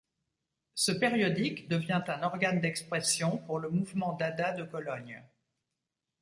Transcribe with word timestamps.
Ce 0.73 0.91
périodique 0.91 1.67
devient 1.67 2.01
un 2.07 2.23
organe 2.23 2.59
d'expression 2.59 3.37
pour 3.37 3.59
le 3.59 3.69
mouvement 3.69 4.13
dada 4.13 4.51
de 4.51 4.63
Cologne. 4.63 5.21